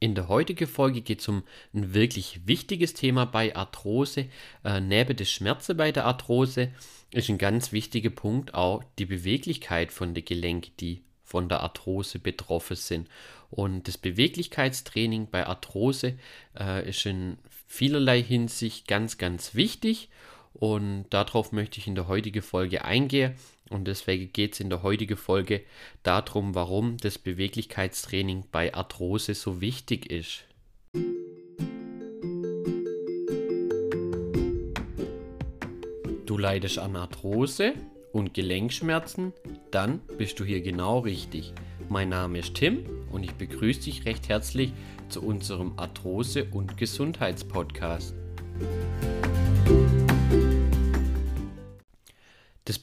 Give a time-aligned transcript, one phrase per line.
[0.00, 4.26] In der heutigen Folge geht es um ein wirklich wichtiges Thema bei Arthrose.
[4.64, 6.72] Äh, neben der Schmerzen bei der Arthrose
[7.10, 12.18] ist ein ganz wichtiger Punkt auch die Beweglichkeit von den Gelenken, die von der Arthrose
[12.18, 13.08] betroffen sind.
[13.50, 16.18] Und das Beweglichkeitstraining bei Arthrose
[16.58, 20.10] äh, ist in vielerlei Hinsicht ganz, ganz wichtig.
[20.52, 23.34] Und darauf möchte ich in der heutigen Folge eingehen.
[23.70, 25.62] Und deswegen geht es in der heutigen Folge
[26.02, 30.44] darum, warum das Beweglichkeitstraining bei Arthrose so wichtig ist.
[36.26, 37.74] Du leidest an Arthrose
[38.12, 39.32] und Gelenkschmerzen?
[39.70, 41.52] Dann bist du hier genau richtig.
[41.88, 44.72] Mein Name ist Tim und ich begrüße dich recht herzlich
[45.08, 48.14] zu unserem Arthrose- und Gesundheitspodcast.
[49.64, 49.83] Das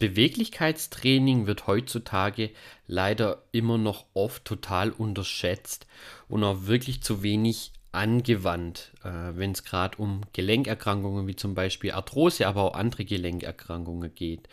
[0.01, 2.49] Beweglichkeitstraining wird heutzutage
[2.87, 5.85] leider immer noch oft total unterschätzt
[6.27, 11.91] und auch wirklich zu wenig angewandt, äh, wenn es gerade um Gelenkerkrankungen wie zum Beispiel
[11.91, 14.49] Arthrose, aber auch andere Gelenkerkrankungen geht.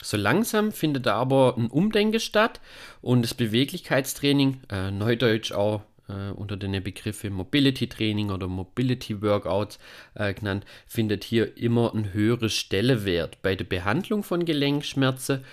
[0.00, 2.60] So langsam findet da aber ein Umdenken statt
[3.02, 9.78] und das Beweglichkeitstraining, äh, neudeutsch auch äh, unter den Begriffen Mobility Training oder Mobility Workouts
[10.14, 15.44] äh, genannt, findet hier immer ein höheres Stellewert bei der Behandlung von Gelenkschmerzen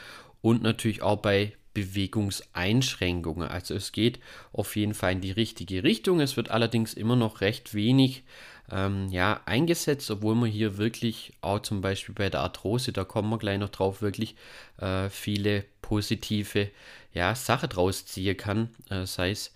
[0.41, 3.47] und natürlich auch bei Bewegungseinschränkungen.
[3.47, 4.19] Also es geht
[4.52, 6.19] auf jeden Fall in die richtige Richtung.
[6.19, 8.23] Es wird allerdings immer noch recht wenig
[8.72, 13.29] ähm, ja, eingesetzt, obwohl man hier wirklich auch zum Beispiel bei der Arthrose, da kommen
[13.29, 14.35] wir gleich noch drauf, wirklich
[14.77, 16.69] äh, viele positive
[17.13, 18.69] ja, Sachen draus ziehen kann.
[18.89, 19.53] Äh, sei es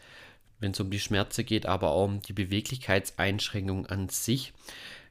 [0.60, 4.54] wenn es um die Schmerzen geht, aber auch um die Beweglichkeitseinschränkung an sich.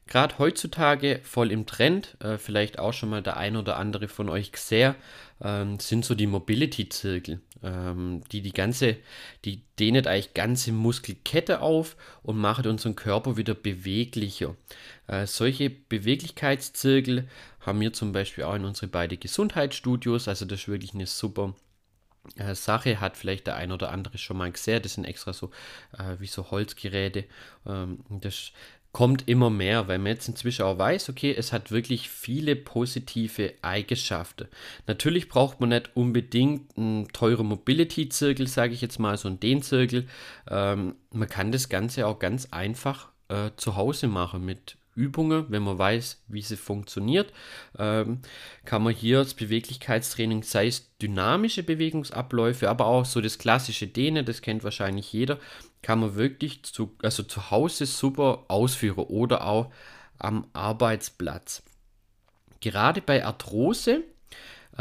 [0.07, 4.29] Gerade heutzutage voll im Trend, äh, vielleicht auch schon mal der ein oder andere von
[4.29, 4.95] euch gesehen,
[5.43, 8.99] ähm, sind so die Mobility-Zirkel, ähm, die die ganze,
[9.47, 14.55] die dehnen eigentlich ganze Muskelkette auf und machen unseren Körper wieder beweglicher.
[15.07, 17.27] Äh, solche Beweglichkeitszirkel
[17.61, 21.55] haben wir zum Beispiel auch in unsere beiden Gesundheitsstudios, also das ist wirklich eine super
[22.37, 24.83] äh, Sache hat vielleicht der ein oder andere schon mal gesehen.
[24.83, 25.51] Das sind extra so
[25.99, 27.25] äh, wie so Holzgeräte.
[27.67, 28.53] Ähm, das
[28.95, 33.53] kommt immer mehr, weil man jetzt inzwischen auch weiß, okay, es hat wirklich viele positive
[33.61, 34.47] Eigenschaften.
[34.87, 40.07] Natürlich braucht man nicht unbedingt einen teuren Mobility-Zirkel, sage ich jetzt mal, so einen Den-Zirkel.
[40.49, 45.63] Ähm, man kann das Ganze auch ganz einfach äh, zu Hause machen mit Übungen, wenn
[45.63, 47.33] man weiß, wie sie funktioniert,
[47.79, 48.21] ähm,
[48.65, 54.25] kann man hier das Beweglichkeitstraining, sei es dynamische Bewegungsabläufe, aber auch so das klassische Dehnen,
[54.25, 55.39] das kennt wahrscheinlich jeder,
[55.83, 59.71] kann man wirklich zu, also zu Hause super ausführen oder auch
[60.19, 61.63] am Arbeitsplatz.
[62.61, 64.05] Gerade bei Arthrose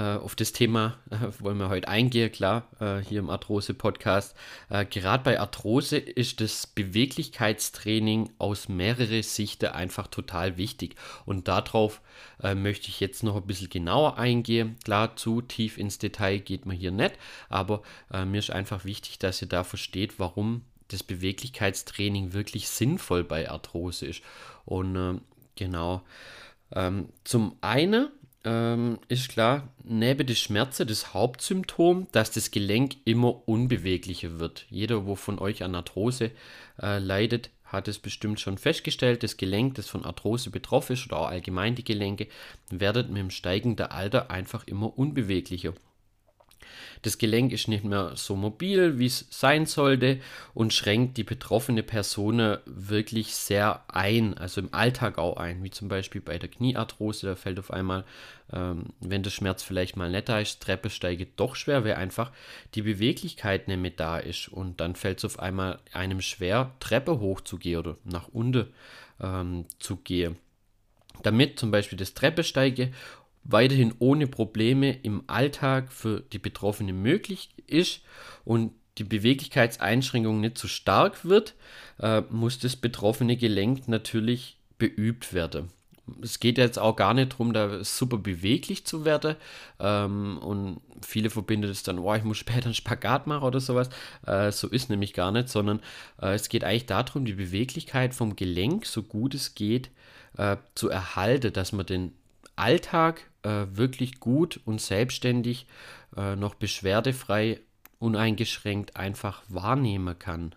[0.02, 4.36] auf das Thema äh, wollen wir heute eingehen, klar, äh, hier im Arthrose-Podcast.
[4.70, 10.96] Äh, gerade bei Arthrose ist das Beweglichkeitstraining aus mehreren Sichten einfach total wichtig.
[11.26, 12.02] Und darauf
[12.42, 14.78] äh, möchte ich jetzt noch ein bisschen genauer eingehen.
[14.84, 17.14] Klar, zu tief ins Detail geht man hier nicht,
[17.50, 23.24] aber äh, mir ist einfach wichtig, dass ihr da versteht, warum das Beweglichkeitstraining wirklich sinnvoll
[23.24, 24.24] bei Arthrose ist.
[24.66, 25.22] Und
[25.56, 26.04] genau.
[26.76, 28.10] Ähm, zum einen
[28.46, 34.66] ähm, ist klar, neben der Schmerzen das Hauptsymptom, dass das Gelenk immer unbeweglicher wird.
[34.70, 36.32] Jeder, wo von euch an Arthrose
[36.82, 41.18] äh, leidet, hat es bestimmt schon festgestellt, das Gelenk, das von Arthrose betroffen ist oder
[41.18, 42.28] auch allgemein die Gelenke,
[42.70, 45.74] werden mit dem steigenden Alter einfach immer unbeweglicher.
[47.02, 50.20] Das Gelenk ist nicht mehr so mobil, wie es sein sollte
[50.54, 55.90] und schränkt die betroffene Person wirklich sehr ein, also im Alltag auch ein, wie zum
[55.90, 58.06] Beispiel bei der Kniearthrose, da fällt auf einmal,
[58.52, 62.32] ähm, wenn der Schmerz vielleicht mal da ist, Treppe steige doch schwer, weil einfach
[62.76, 64.48] die Beweglichkeit nicht mehr da ist.
[64.48, 68.68] Und dann fällt es auf einmal einem schwer, Treppe hochzugehen oder nach unten
[69.20, 70.38] ähm, zu gehen.
[71.22, 72.92] Damit zum Beispiel das Treppesteige
[73.44, 78.02] weiterhin ohne Probleme im Alltag für die Betroffenen möglich ist
[78.46, 81.56] und die Beweglichkeitseinschränkung nicht zu stark wird,
[82.00, 85.70] äh, muss das betroffene Gelenk natürlich beübt werden.
[86.22, 89.36] Es geht jetzt auch gar nicht darum, da super beweglich zu werden.
[89.80, 93.90] Ähm, und viele verbinden es dann, oh, ich muss später einen Spagat machen oder sowas.
[94.28, 95.80] Äh, so ist nämlich gar nicht, sondern
[96.22, 99.90] äh, es geht eigentlich darum, die Beweglichkeit vom Gelenk, so gut es geht,
[100.38, 102.14] äh, zu erhalten, dass man den
[102.56, 105.68] Alltag äh, wirklich gut und selbstständig,
[106.16, 107.60] äh, noch beschwerdefrei,
[108.00, 110.56] uneingeschränkt einfach wahrnehmen kann.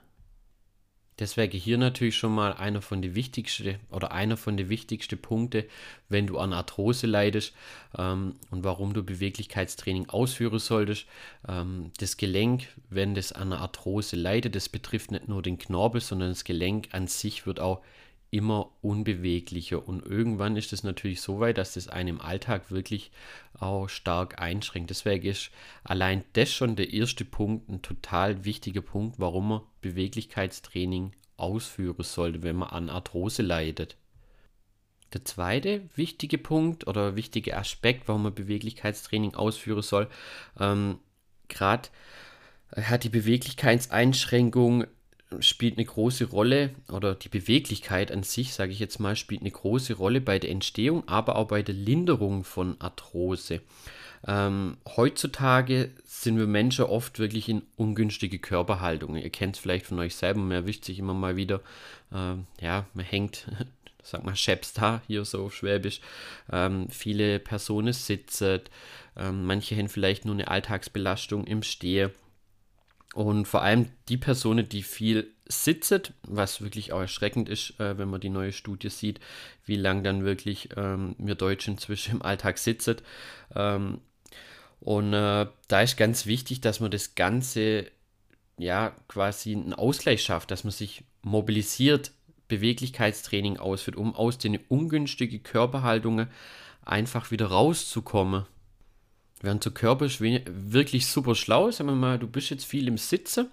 [1.18, 5.66] Deswegen hier natürlich schon mal einer von den wichtigsten oder einer von den wichtigsten Punkte,
[6.10, 7.54] wenn du an Arthrose leidest
[7.96, 11.06] ähm, und warum du Beweglichkeitstraining ausführen solltest.
[11.48, 16.28] Ähm, das Gelenk, wenn das an Arthrose leidet, das betrifft nicht nur den Knorpel, sondern
[16.28, 17.80] das Gelenk an sich wird auch
[18.30, 19.86] immer unbeweglicher.
[19.86, 23.10] Und irgendwann ist es natürlich so weit, dass das einen im Alltag wirklich
[23.58, 24.90] auch stark einschränkt.
[24.90, 25.50] Deswegen ist
[25.84, 32.42] allein das schon der erste Punkt, ein total wichtiger Punkt, warum man Beweglichkeitstraining ausführen sollte,
[32.42, 33.96] wenn man an Arthrose leidet.
[35.12, 40.08] Der zweite wichtige Punkt oder wichtige Aspekt, warum man Beweglichkeitstraining ausführen soll,
[40.58, 40.98] ähm,
[41.48, 41.88] gerade
[42.74, 44.86] hat die Beweglichkeitseinschränkung
[45.40, 49.50] spielt eine große Rolle oder die Beweglichkeit an sich, sage ich jetzt mal, spielt eine
[49.50, 53.60] große Rolle bei der Entstehung, aber auch bei der Linderung von Arthrose.
[54.26, 59.22] Ähm, heutzutage sind wir Menschen oft wirklich in ungünstige Körperhaltungen.
[59.22, 61.60] Ihr kennt es vielleicht von euch selber, man erwischt sich immer mal wieder,
[62.12, 63.46] ähm, ja, man hängt,
[64.02, 66.00] sag mal, Schäbst da, hier so schwäbisch.
[66.52, 68.60] Ähm, viele Personen sitzen,
[69.16, 72.12] ähm, manche haben vielleicht nur eine Alltagsbelastung im Stehen
[73.16, 78.10] und vor allem die Personen, die viel sitzen, was wirklich auch erschreckend ist, äh, wenn
[78.10, 79.20] man die neue Studie sieht,
[79.64, 82.96] wie lang dann wirklich ähm, wir Deutschen inzwischen im Alltag sitzen.
[83.54, 84.02] Ähm,
[84.80, 87.90] und äh, da ist ganz wichtig, dass man das Ganze
[88.58, 92.12] ja quasi einen Ausgleich schafft, dass man sich mobilisiert,
[92.48, 96.28] Beweglichkeitstraining ausführt, um aus den ungünstigen Körperhaltungen
[96.84, 98.44] einfach wieder rauszukommen.
[99.42, 103.50] Während so körperlich wirklich super schlau, sagen wir mal, du bist jetzt viel im Sitzen,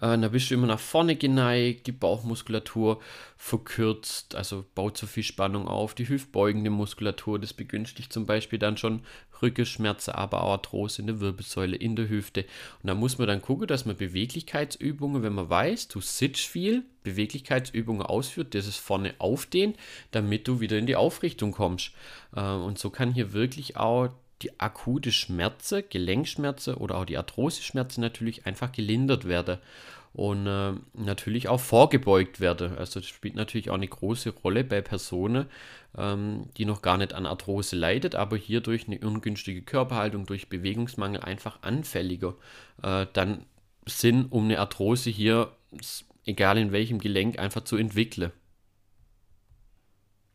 [0.00, 3.00] äh, da bist du immer nach vorne geneigt, die Bauchmuskulatur
[3.36, 8.76] verkürzt, also baut so viel Spannung auf, die hüftbeugende Muskulatur, das begünstigt zum Beispiel dann
[8.76, 9.02] schon
[9.42, 12.44] Rückenschmerzen, aber auch Arthrose in der Wirbelsäule, in der Hüfte.
[12.82, 16.84] Und da muss man dann gucken, dass man Beweglichkeitsübungen, wenn man weiß, du sitzt viel,
[17.02, 19.76] Beweglichkeitsübungen ausführt, das ist vorne aufdehnt,
[20.10, 21.92] damit du wieder in die Aufrichtung kommst.
[22.34, 24.10] Äh, und so kann hier wirklich auch
[24.42, 29.60] die akute Schmerze, Gelenkschmerze oder auch die Arthrose-Schmerze natürlich einfach gelindert werde
[30.12, 32.76] und äh, natürlich auch vorgebeugt werde.
[32.78, 35.46] Also das spielt natürlich auch eine große Rolle bei Personen,
[35.96, 40.48] ähm, die noch gar nicht an Arthrose leidet, aber hier durch eine ungünstige Körperhaltung, durch
[40.48, 42.34] Bewegungsmangel einfach anfälliger
[42.82, 43.44] äh, dann
[43.86, 45.52] sind, um eine Arthrose hier,
[46.24, 48.32] egal in welchem Gelenk, einfach zu entwickeln.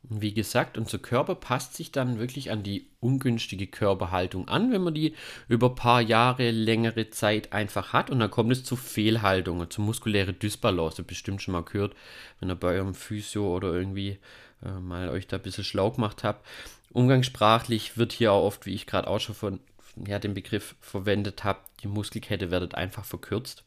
[0.10, 4.94] Wie gesagt, unser Körper passt sich dann wirklich an die ungünstige Körperhaltung an, wenn man
[4.94, 5.16] die
[5.48, 8.10] über ein paar Jahre, längere Zeit einfach hat.
[8.10, 11.02] Und dann kommt es zu Fehlhaltungen, zu muskuläre Dysbalance.
[11.04, 11.96] Bestimmt schon mal gehört,
[12.40, 14.20] wenn ihr bei eurem Physio oder irgendwie
[14.64, 16.46] äh, mal euch da ein bisschen schlau gemacht habt.
[16.92, 19.60] Umgangssprachlich wird hier auch oft, wie ich gerade auch schon von
[20.06, 23.64] ja, den Begriff verwendet habe, die Muskelkette wird einfach verkürzt.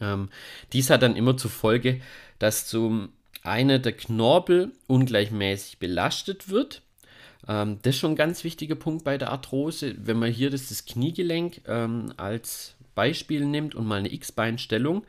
[0.00, 0.28] Ähm,
[0.72, 2.00] dies hat dann immer zur Folge,
[2.38, 3.10] dass zum
[3.46, 6.82] eine der Knorpel ungleichmäßig belastet wird.
[7.48, 9.94] Ähm, das ist schon ein ganz wichtiger Punkt bei der Arthrose.
[9.98, 15.04] Wenn man hier das, das Kniegelenk ähm, als Beispiel nimmt und mal eine X-Beinstellung,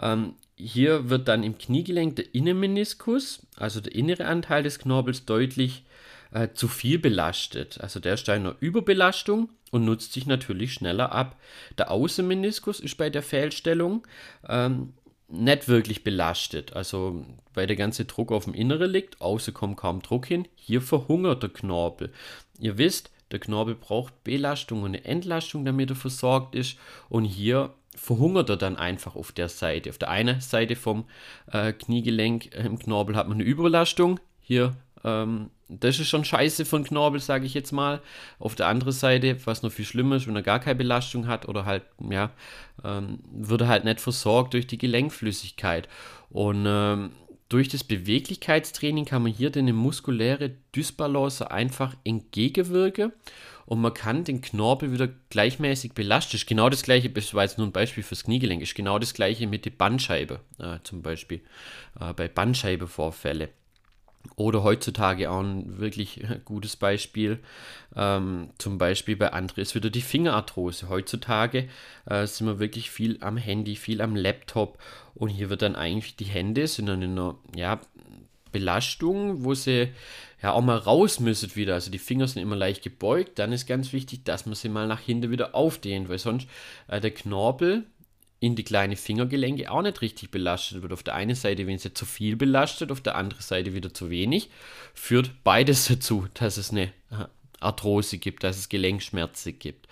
[0.00, 5.84] ähm, hier wird dann im Kniegelenk der Innenmeniskus, also der innere Anteil des Knorpels, deutlich
[6.32, 7.80] äh, zu viel belastet.
[7.80, 11.36] Also der ist einer Überbelastung und nutzt sich natürlich schneller ab.
[11.78, 14.06] Der Außenmeniskus ist bei der Fehlstellung
[14.48, 14.92] ähm,
[15.30, 16.74] nicht wirklich belastet.
[16.74, 17.24] Also
[17.54, 20.46] weil der ganze Druck auf dem Inneren liegt, außer kommt kaum Druck hin.
[20.54, 22.12] Hier verhungert der Knorpel.
[22.58, 26.76] Ihr wisst, der Knorpel braucht Belastung und eine Entlastung, damit er versorgt ist.
[27.08, 29.90] Und hier verhungert er dann einfach auf der Seite.
[29.90, 31.04] Auf der einen Seite vom
[31.50, 34.20] äh, Kniegelenk äh, im Knorpel hat man eine Überbelastung.
[34.40, 38.00] Hier ähm, das ist schon scheiße von Knorpel, sage ich jetzt mal.
[38.38, 41.48] Auf der anderen Seite, was noch viel schlimmer ist, wenn er gar keine Belastung hat
[41.48, 42.30] oder halt, ja,
[42.84, 45.88] ähm, wird er halt nicht versorgt durch die Gelenkflüssigkeit.
[46.30, 47.12] Und ähm,
[47.48, 53.12] durch das Beweglichkeitstraining kann man hier eine muskuläre Dysbalance einfach entgegenwirken
[53.66, 56.36] und man kann den Knorpel wieder gleichmäßig belasten.
[56.36, 59.14] Ist genau das gleiche, das war jetzt nur ein Beispiel fürs Kniegelenk, ist genau das
[59.14, 61.40] gleiche mit der Bandscheibe, äh, zum Beispiel
[62.00, 63.50] äh, bei Bandscheibevorfälle.
[64.36, 67.40] Oder heutzutage auch ein wirklich gutes Beispiel,
[67.96, 70.88] ähm, zum Beispiel bei André ist wieder die Fingerarthrose.
[70.88, 71.68] Heutzutage
[72.06, 74.78] äh, sind wir wirklich viel am Handy, viel am Laptop
[75.14, 77.80] und hier wird dann eigentlich die Hände sind dann in einer ja,
[78.52, 79.88] Belastung, wo sie
[80.42, 81.74] ja auch mal raus müssen wieder.
[81.74, 83.38] Also die Finger sind immer leicht gebeugt.
[83.38, 86.48] Dann ist ganz wichtig, dass man sie mal nach hinten wieder aufdehnt, weil sonst
[86.88, 87.84] äh, der Knorpel,
[88.40, 90.92] in die kleinen Fingergelenke auch nicht richtig belastet wird.
[90.92, 94.08] Auf der einen Seite, wenn sie zu viel belastet, auf der anderen Seite wieder zu
[94.08, 94.50] wenig,
[94.94, 96.92] führt beides dazu, dass es eine
[97.60, 99.86] Arthrose gibt, dass es Gelenkschmerzen gibt.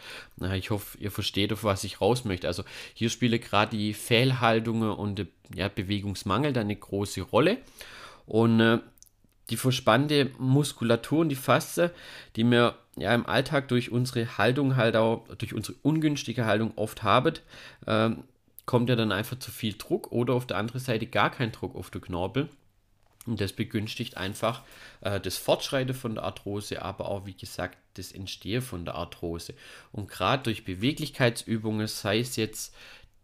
[0.55, 2.49] Ich hoffe, ihr versteht, auf was ich raus möchte.
[2.49, 2.64] Also
[2.95, 7.59] hier spiele gerade die Fehlhaltungen und der ja, Bewegungsmangel da eine große Rolle.
[8.26, 8.78] Und äh,
[9.50, 11.93] die verspannte Muskulatur und die Faste,
[12.37, 17.02] die wir ja im Alltag durch unsere Haltung halt auch, durch unsere ungünstige Haltung oft
[17.02, 17.35] haben,
[17.87, 18.11] äh,
[18.69, 21.75] kommt ja dann einfach zu viel Druck oder auf der anderen Seite gar kein Druck
[21.75, 22.51] auf den Knorpel.
[23.27, 24.63] Und das begünstigt einfach
[25.01, 29.55] äh, das Fortschreiten von der Arthrose, aber auch, wie gesagt, das Entstehen von der Arthrose.
[29.91, 32.75] Und gerade durch Beweglichkeitsübungen, sei es jetzt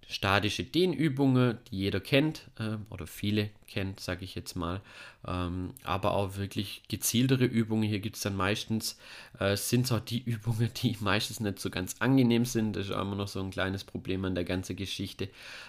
[0.08, 4.80] statische Dehnübungen, die jeder kennt äh, oder viele kennt, sage ich jetzt mal,
[5.26, 7.88] ähm, aber auch wirklich gezieltere Übungen.
[7.88, 8.98] Hier gibt es dann meistens,
[9.38, 12.74] äh, sind es auch die Übungen, die meistens nicht so ganz angenehm sind.
[12.74, 15.28] Das ist auch immer noch so ein kleines Problem an der ganzen Geschichte.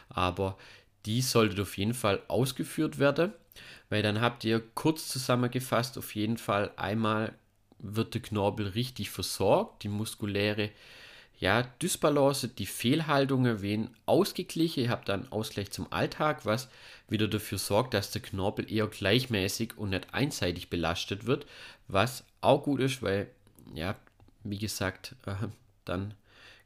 [0.09, 0.57] Aber
[1.05, 3.31] die sollte auf jeden Fall ausgeführt werden,
[3.89, 7.33] weil dann habt ihr kurz zusammengefasst auf jeden Fall einmal
[7.77, 10.71] wird der Knorpel richtig versorgt, die muskuläre
[11.45, 14.85] ja, Dysbalance, die Fehlhaltungen werden ausgeglichen.
[14.85, 16.69] Ihr habt dann Ausgleich zum Alltag, was
[17.07, 21.45] wieder dafür sorgt, dass der Knorpel eher gleichmäßig und nicht einseitig belastet wird,
[21.87, 23.29] was auch gut ist, weil,
[23.75, 23.95] ja,
[24.43, 25.35] wie gesagt, äh,
[25.85, 26.15] dann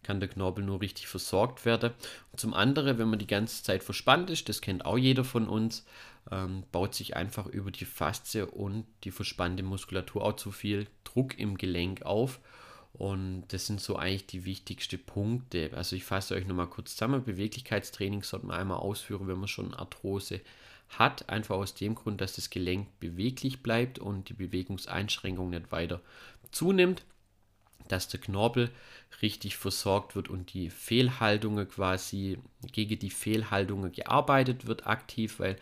[0.01, 1.91] kann der Knorpel nur richtig versorgt werden.
[2.31, 5.50] Und zum anderen, wenn man die ganze Zeit verspannt ist, das kennt auch jeder von
[5.50, 5.86] uns,
[6.31, 11.38] ähm, baut sich einfach über die Faszie und die verspannte Muskulatur auch zu viel Druck
[11.38, 12.39] im Gelenk auf.
[12.93, 15.72] Und das sind so eigentlich die wichtigsten Punkte.
[15.74, 17.24] Also ich fasse euch nochmal kurz zusammen.
[17.24, 20.41] Beweglichkeitstraining sollte man einmal ausführen, wenn man schon Arthrose
[20.89, 21.29] hat.
[21.29, 26.01] Einfach aus dem Grund, dass das Gelenk beweglich bleibt und die Bewegungseinschränkung nicht weiter
[26.51, 27.03] zunimmt
[27.89, 28.72] dass der Knorpel
[29.22, 32.38] richtig versorgt wird und die Fehlhaltungen quasi
[32.72, 35.58] gegen die Fehlhaltungen gearbeitet wird aktiv, weil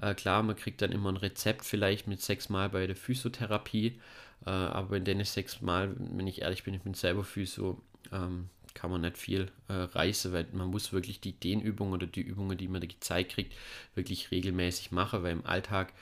[0.00, 4.00] äh, klar, man kriegt dann immer ein Rezept vielleicht mit sechs Mal bei der Physiotherapie,
[4.46, 8.48] äh, aber in den sechs Mal, wenn ich ehrlich bin, ich bin selber Physio, ähm,
[8.74, 12.58] kann man nicht viel äh, reißen, weil man muss wirklich die Dehnübungen oder die Übungen,
[12.58, 13.54] die man da gezeigt kriegt,
[13.94, 15.92] wirklich regelmäßig machen, weil im Alltag,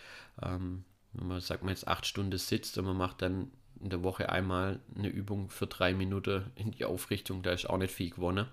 [0.43, 4.03] ähm, wenn man sagt man jetzt acht Stunden sitzt und man macht dann in der
[4.03, 8.11] Woche einmal eine Übung für drei Minuten in die Aufrichtung, da ist auch nicht viel
[8.11, 8.47] gewonnen.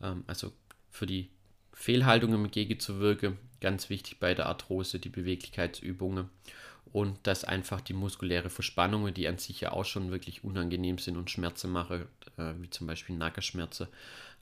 [0.00, 0.52] Ähm, also
[0.90, 1.28] für die
[1.74, 6.30] Fehlhaltungen entgegenzuwirken, ganz wichtig bei der Arthrose, die Beweglichkeitsübungen
[6.92, 11.16] und dass einfach die muskuläre Verspannungen, die an sich ja auch schon wirklich unangenehm sind
[11.16, 12.06] und Schmerzen machen,
[12.36, 13.88] äh, wie zum Beispiel Nackenschmerzen,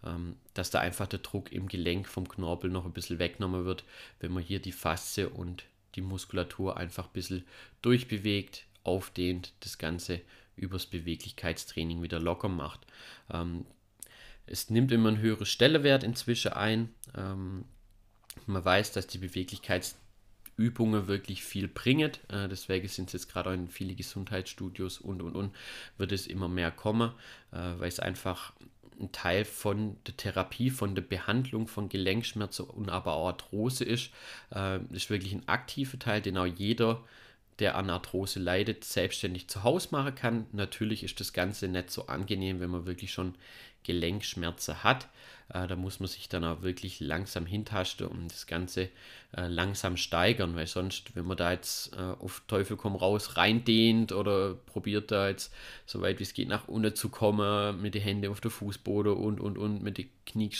[0.04, 3.84] ähm, dass da einfach der Druck im Gelenk vom Knorpel noch ein bisschen weggenommen wird,
[4.18, 5.64] wenn man hier die Faszie und
[5.94, 7.44] die Muskulatur einfach ein bisschen
[7.82, 10.20] durchbewegt, aufdehnt, das Ganze
[10.56, 12.80] übers Beweglichkeitstraining wieder locker macht.
[13.32, 13.64] Ähm,
[14.46, 16.92] es nimmt immer einen höheren Stellenwert inzwischen ein.
[17.16, 17.64] Ähm,
[18.46, 19.18] man weiß, dass die
[20.60, 22.12] Beweglichkeitsübungen wirklich viel bringen.
[22.28, 25.54] Äh, deswegen sind es jetzt gerade auch in viele Gesundheitsstudios und und und
[25.98, 27.12] wird es immer mehr kommen,
[27.52, 28.52] äh, weil es einfach
[29.00, 34.10] ein Teil von der Therapie, von der Behandlung von Gelenkschmerzen und aber auch Arthrose ist.
[34.54, 37.02] Äh, ist wirklich ein aktiver Teil, den auch jeder
[37.58, 40.46] der an Arthrose leidet, selbstständig zu Hause machen kann.
[40.52, 43.34] Natürlich ist das Ganze nicht so angenehm, wenn man wirklich schon
[43.84, 45.08] Gelenkschmerzen hat.
[45.52, 48.88] Äh, da muss man sich dann auch wirklich langsam hintasten und das Ganze
[49.36, 54.12] äh, langsam steigern, weil sonst, wenn man da jetzt äh, auf Teufel komm raus reindehnt
[54.12, 55.52] oder probiert da jetzt
[55.86, 59.12] so weit wie es geht nach unten zu kommen, mit den Händen auf der Fußboden
[59.12, 60.50] und und und mit den Knie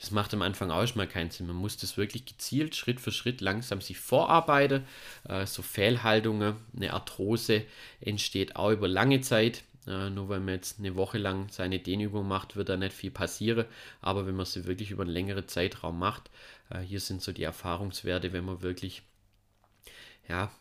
[0.00, 1.46] das macht am Anfang auch schon mal keinen Sinn.
[1.46, 4.84] Man muss das wirklich gezielt Schritt für Schritt langsam sich vorarbeiten.
[5.28, 7.64] Äh, so Fehlhaltungen, eine Arthrose
[8.00, 12.26] entsteht auch über lange Zeit äh, nur weil man jetzt eine Woche lang seine Dehnübung
[12.26, 13.66] macht, wird da nicht viel passieren.
[14.00, 16.30] Aber wenn man sie wirklich über einen längeren Zeitraum macht,
[16.70, 19.02] äh, hier sind so die Erfahrungswerte, wenn man wirklich,
[20.28, 20.52] ja,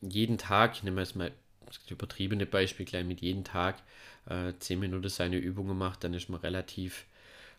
[0.00, 1.32] jeden Tag, ich nehme jetzt mal
[1.66, 3.82] das übertriebene Beispiel gleich mit jeden Tag
[4.26, 7.06] äh, 10 Minuten seine Übungen macht, dann ist man relativ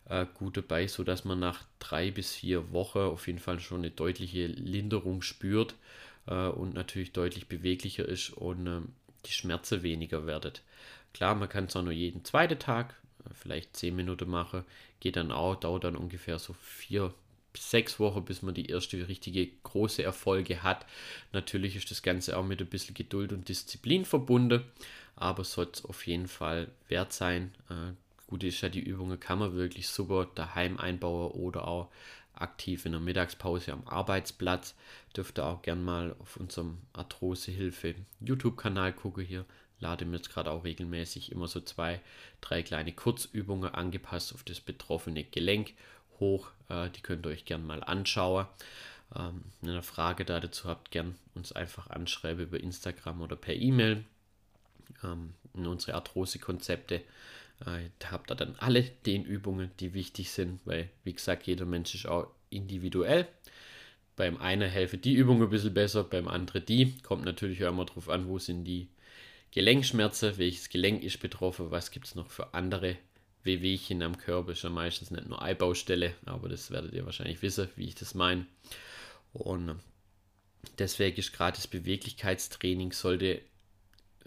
[0.10, 3.92] äh, gut dabei, sodass man nach drei bis vier Wochen auf jeden Fall schon eine
[3.92, 5.76] deutliche Linderung spürt
[6.28, 8.94] äh, und natürlich deutlich beweglicher ist und ähm,
[9.26, 10.62] die Schmerzen weniger werdet.
[11.14, 14.66] Klar, man kann es auch nur jeden zweiten Tag, äh, vielleicht 10 Minuten machen,
[15.00, 17.14] geht dann auch, dauert dann ungefähr so vier
[17.54, 20.86] bis sechs Wochen, bis man die erste richtige große Erfolge hat.
[21.32, 24.64] Natürlich ist das Ganze auch mit ein bisschen Geduld und Disziplin verbunden,
[25.16, 27.54] aber sollte es auf jeden Fall wert sein.
[27.70, 27.94] Äh,
[28.28, 31.90] gut ist ja, die Übungen kann man wirklich super daheim einbauen oder auch
[32.42, 34.76] aktiv in der Mittagspause am Arbeitsplatz.
[35.16, 39.46] Dürft ihr auch gern mal auf unserem Arthrosehilfe YouTube-Kanal gucken hier
[39.80, 42.02] lade mir jetzt gerade auch regelmäßig immer so zwei,
[42.42, 45.74] drei kleine Kurzübungen angepasst auf das betroffene Gelenk
[46.20, 46.50] hoch.
[46.70, 48.48] Äh, die könnt ihr euch gerne mal anschauen.
[49.16, 53.36] Ähm, wenn ihr eine Frage da dazu habt, gern uns einfach anschreiben über Instagram oder
[53.36, 54.06] per E-Mail.
[55.04, 57.02] ähm, in unsere Arthrose-Konzepte.
[57.62, 61.66] Äh, da habt ihr dann alle den Übungen, die wichtig sind, weil, wie gesagt, jeder
[61.66, 63.28] Mensch ist auch individuell.
[64.16, 66.98] Beim einen helfen die Übungen ein bisschen besser, beim anderen die.
[67.04, 68.88] Kommt natürlich auch immer darauf an, wo sind die
[69.52, 72.98] Gelenkschmerzen, welches Gelenk ist betroffen, was gibt es noch für andere
[73.44, 74.52] Wehwehchen am Körper.
[74.52, 78.16] Ist ja meistens nicht nur Eibaustelle, aber das werdet ihr wahrscheinlich wissen, wie ich das
[78.16, 78.46] meine.
[79.34, 79.80] Und
[80.80, 83.42] deswegen ist gerade das Beweglichkeitstraining sollte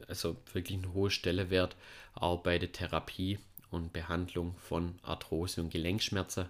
[0.07, 1.77] also wirklich eine hohe Stelle wert,
[2.15, 3.39] auch bei der Therapie
[3.71, 6.47] und Behandlung von Arthrose und Gelenkschmerzen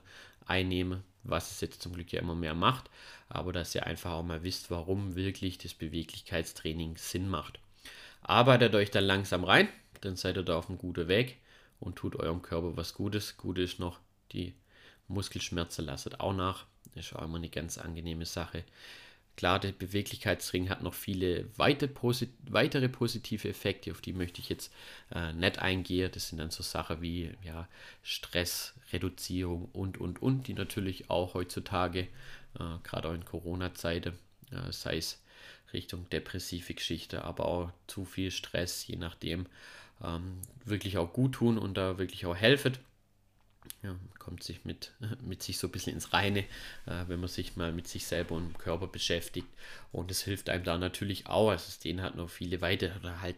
[0.47, 2.91] einnehmen, was es jetzt zum Glück ja immer mehr macht,
[3.29, 7.59] aber dass ihr einfach auch mal wisst, warum wirklich das Beweglichkeitstraining Sinn macht.
[8.23, 9.69] Arbeitet euch dann langsam rein,
[10.01, 11.39] dann seid ihr da auf einem guten Weg
[11.81, 13.37] und tut eurem Körper was Gutes.
[13.37, 14.01] Gut ist noch,
[14.33, 14.55] die
[15.09, 16.67] Muskelschmerzen lasset auch nach.
[16.95, 18.65] Ist auch immer eine ganz angenehme Sache.
[19.39, 21.87] Klar, der Beweglichkeitsring hat noch viele weitere
[22.89, 24.73] positive Effekte, auf die möchte ich jetzt
[25.15, 26.11] äh, nicht eingehen.
[26.13, 27.69] Das sind dann so Sachen wie ja,
[28.03, 32.09] Stressreduzierung und, und, und, die natürlich auch heutzutage,
[32.59, 34.19] äh, gerade auch in Corona-Zeiten,
[34.51, 35.23] äh, sei es
[35.73, 39.47] Richtung depressive Geschichte, aber auch zu viel Stress, je nachdem,
[40.03, 42.77] ähm, wirklich auch gut tun und da wirklich auch helfen
[43.83, 46.41] ja, kommt sich mit, mit sich so ein bisschen ins Reine,
[46.87, 49.49] äh, wenn man sich mal mit sich selber und dem Körper beschäftigt.
[49.93, 51.51] Und es hilft einem da natürlich auch.
[51.51, 53.37] Also den hat noch viele weitere halt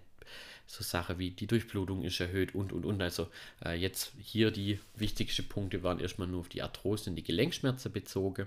[0.70, 3.02] so Sachen wie die Durchblutung ist erhöht und und und.
[3.02, 3.28] Also
[3.64, 7.90] äh, jetzt hier die wichtigsten Punkte waren erstmal nur auf die Arthrose und die Gelenkschmerzen
[7.90, 8.46] bezogen.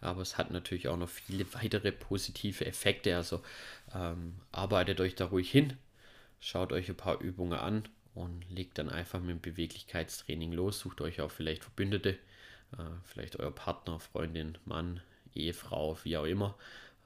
[0.00, 3.16] Aber es hat natürlich auch noch viele weitere positive Effekte.
[3.16, 3.42] Also
[3.92, 5.72] ähm, arbeitet euch da ruhig hin,
[6.38, 10.80] schaut euch ein paar Übungen an und legt dann einfach mit dem Beweglichkeitstraining los.
[10.80, 12.10] Sucht euch auch vielleicht Verbündete,
[12.72, 15.00] äh, vielleicht euer Partner, Freundin, Mann,
[15.34, 16.56] Ehefrau, wie auch immer,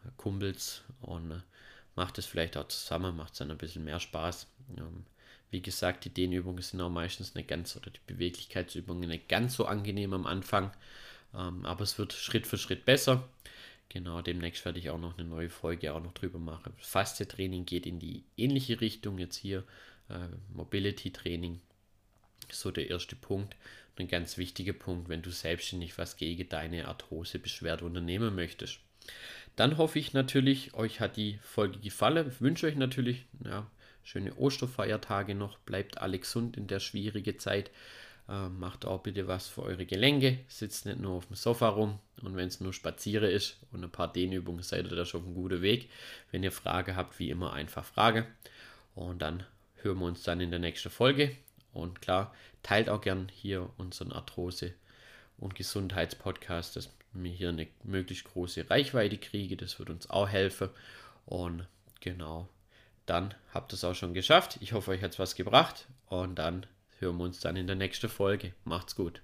[0.07, 1.41] äh, Kumpels und äh,
[1.97, 4.47] macht es vielleicht auch zusammen, macht es dann ein bisschen mehr Spaß.
[4.79, 5.05] Ähm,
[5.51, 9.65] wie gesagt, die Dehnübungen sind auch meistens nicht ganz, oder die Beweglichkeitsübungen nicht ganz so
[9.67, 10.71] angenehm am Anfang,
[11.35, 13.29] ähm, aber es wird Schritt für Schritt besser.
[13.89, 16.73] Genau, demnächst werde ich auch noch eine neue Folge auch noch drüber machen.
[16.79, 19.65] Faszie-Training geht in die ähnliche Richtung jetzt hier
[20.11, 21.61] äh, Mobility Training.
[22.51, 23.57] So der erste Punkt.
[23.93, 28.81] Und ein ganz wichtiger Punkt, wenn du selbstständig was gegen deine Arthrosebeschwerde unternehmen möchtest.
[29.57, 32.29] Dann hoffe ich natürlich, euch hat die Folge gefallen.
[32.29, 33.67] Ich wünsche euch natürlich ja,
[34.03, 35.59] schöne Osterfeiertage noch.
[35.59, 37.71] Bleibt alle gesund in der schwierigen Zeit.
[38.29, 40.39] Äh, macht auch bitte was für eure Gelenke.
[40.49, 41.99] Sitzt nicht nur auf dem Sofa rum.
[42.23, 45.27] Und wenn es nur Spazieren ist und ein paar Dehnübungen, seid ihr da schon auf
[45.27, 45.91] einem guten Weg.
[46.31, 48.27] Wenn ihr Fragen habt, wie immer einfach Frage.
[48.95, 49.45] Und dann
[49.83, 51.37] hören wir uns dann in der nächsten Folge.
[51.73, 54.75] Und klar, teilt auch gern hier unseren Arthrose-
[55.39, 59.57] und Gesundheitspodcast, dass wir hier eine möglichst große Reichweite kriege.
[59.57, 60.71] Das wird uns auch helfen.
[61.27, 61.67] Und
[62.01, 62.49] genau,
[63.07, 64.59] dann habt ihr es auch schon geschafft.
[64.61, 65.87] Ich hoffe, euch hat es was gebracht.
[66.07, 66.67] Und dann
[66.99, 68.53] hören wir uns dann in der nächsten Folge.
[68.65, 69.23] Macht's gut.